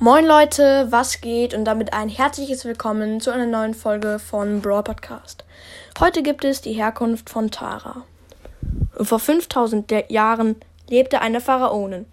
Moin 0.00 0.24
Leute, 0.24 0.86
was 0.90 1.20
geht? 1.20 1.54
Und 1.54 1.64
damit 1.64 1.92
ein 1.92 2.08
herzliches 2.08 2.64
Willkommen 2.64 3.20
zu 3.20 3.32
einer 3.32 3.46
neuen 3.46 3.74
Folge 3.74 4.20
von 4.20 4.60
Brawl 4.60 4.84
Podcast. 4.84 5.44
Heute 5.98 6.22
gibt 6.22 6.44
es 6.44 6.60
die 6.60 6.74
Herkunft 6.74 7.28
von 7.28 7.50
Tara. 7.50 8.04
Vor 8.94 9.18
5000 9.18 10.08
Jahren 10.08 10.54
lebte 10.88 11.20
eine 11.20 11.40
Pharaonin. 11.40 12.06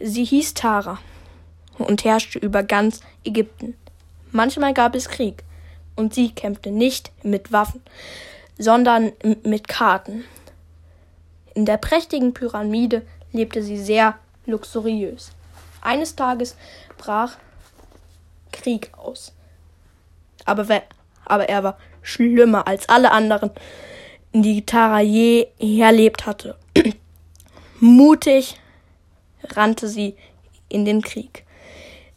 Sie 0.00 0.24
hieß 0.24 0.54
Tara 0.54 0.98
und 1.78 2.02
herrschte 2.02 2.40
über 2.40 2.64
ganz 2.64 3.00
Ägypten. 3.24 3.76
Manchmal 4.32 4.74
gab 4.74 4.96
es 4.96 5.08
Krieg 5.08 5.44
und 5.94 6.12
sie 6.12 6.32
kämpfte 6.32 6.72
nicht 6.72 7.12
mit 7.22 7.52
Waffen, 7.52 7.80
sondern 8.58 9.12
mit 9.44 9.68
Karten. 9.68 10.24
In 11.54 11.64
der 11.64 11.76
prächtigen 11.76 12.34
Pyramide 12.34 13.02
lebte 13.30 13.62
sie 13.62 13.78
sehr 13.78 14.18
luxuriös. 14.46 15.30
Eines 15.80 16.16
Tages 16.16 16.56
brach 16.98 17.36
Krieg 18.52 18.90
aus. 18.96 19.32
Aber, 20.44 20.66
aber 21.24 21.48
er 21.48 21.62
war 21.62 21.78
schlimmer 22.02 22.66
als 22.66 22.88
alle 22.88 23.12
anderen, 23.12 23.50
die 24.32 24.64
Tara 24.64 25.00
je 25.00 25.48
erlebt 25.58 26.26
hatte. 26.26 26.56
Mutig 27.80 28.56
rannte 29.44 29.88
sie 29.88 30.16
in 30.68 30.84
den 30.84 31.02
Krieg. 31.02 31.44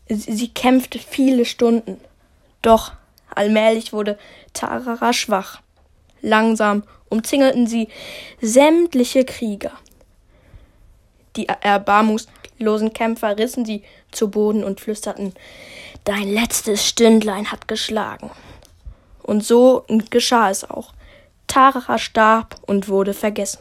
Sie 0.10 0.50
kämpfte 0.50 1.00
viele 1.00 1.46
Stunden, 1.46 2.00
doch 2.62 2.92
allmählich 3.34 3.94
wurde 3.94 4.18
Tara 4.54 5.14
schwach. 5.14 5.62
Langsam 6.22 6.84
umzingelten 7.10 7.68
sie 7.68 7.88
sämtliche 8.42 9.26
Krieger. 9.26 9.72
Die 11.36 11.48
erbarmungslosen 11.48 12.94
Kämpfer 12.94 13.38
rissen 13.38 13.66
sie 13.66 13.84
zu 14.12 14.30
Boden 14.30 14.64
und 14.64 14.80
flüsterten 14.80 15.34
Dein 16.04 16.34
letztes 16.34 16.86
Stündlein 16.86 17.52
hat 17.52 17.68
geschlagen. 17.68 18.30
Und 19.22 19.44
so 19.44 19.86
geschah 20.10 20.50
es 20.50 20.70
auch. 20.70 20.94
Tara 21.48 21.98
starb 21.98 22.56
und 22.66 22.90
wurde 22.90 23.14
vergessen. 23.14 23.60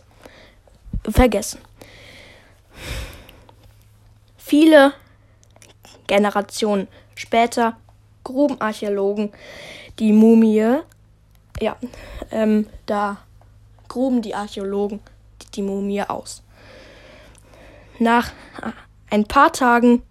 Vergessen. 1.09 1.61
Viele 4.37 4.93
Generationen 6.09 6.89
später 7.15 7.77
gruben 8.25 8.61
Archäologen 8.61 9.33
die 9.98 10.12
Mumie. 10.12 10.78
Ja, 11.61 11.77
ähm, 12.33 12.67
da 12.87 13.19
gruben 13.87 14.20
die 14.20 14.34
Archäologen 14.34 15.00
die 15.55 15.62
Mumie 15.62 16.03
aus. 16.03 16.43
Nach 18.03 18.33
ein 19.11 19.27
paar 19.28 19.53
Tagen 19.53 20.03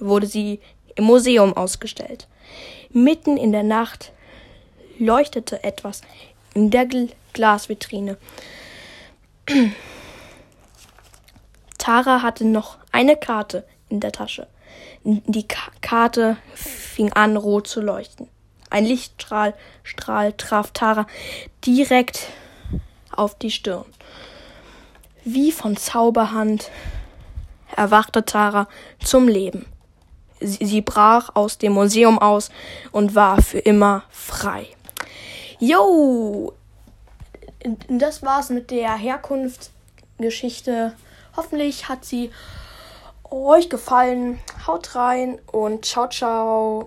wurde 0.00 0.26
sie 0.26 0.58
im 0.96 1.04
Museum 1.04 1.56
ausgestellt. 1.56 2.26
Mitten 2.90 3.36
in 3.36 3.52
der 3.52 3.62
Nacht 3.62 4.10
leuchtete 4.98 5.62
etwas 5.62 6.00
in 6.54 6.72
der 6.72 6.86
Gl 6.86 7.10
Glasvitrine. 7.34 8.16
Tara 11.78 12.22
hatte 12.22 12.44
noch 12.44 12.78
eine 12.90 13.16
Karte 13.16 13.64
in 13.88 14.00
der 14.00 14.10
Tasche. 14.10 14.48
Die 15.04 15.46
Ka 15.46 15.70
Karte 15.80 16.38
fing 16.54 17.12
an 17.12 17.36
rot 17.36 17.68
zu 17.68 17.80
leuchten. 17.80 18.26
Ein 18.68 18.84
Lichtstrahl 18.84 19.54
Strahl 19.84 20.32
traf 20.32 20.72
Tara 20.72 21.06
direkt 21.64 22.30
auf 23.12 23.38
die 23.38 23.52
Stirn. 23.52 23.84
Wie 25.22 25.52
von 25.52 25.76
Zauberhand 25.76 26.72
erwachte 27.78 28.24
Tara 28.24 28.68
zum 29.02 29.28
Leben. 29.28 29.66
Sie, 30.40 30.64
sie 30.64 30.80
brach 30.82 31.30
aus 31.34 31.58
dem 31.58 31.72
Museum 31.72 32.18
aus 32.18 32.50
und 32.92 33.14
war 33.14 33.42
für 33.42 33.58
immer 33.58 34.04
frei. 34.10 34.66
Jo, 35.58 36.52
das 37.88 38.22
war's 38.22 38.50
mit 38.50 38.70
der 38.70 38.94
Herkunftsgeschichte. 38.94 40.92
Hoffentlich 41.36 41.88
hat 41.88 42.04
sie 42.04 42.30
euch 43.30 43.68
gefallen. 43.68 44.38
Haut 44.66 44.94
rein 44.94 45.40
und 45.50 45.84
ciao, 45.84 46.08
ciao. 46.08 46.86